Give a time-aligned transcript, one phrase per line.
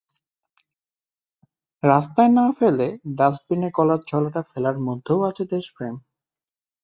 [1.83, 2.87] রাস্তায় না ফেলে
[3.17, 5.95] ডাস্টবিনে কলার ছোলাটা ফেলার মধ্যেও আছে দেশপ্রেম।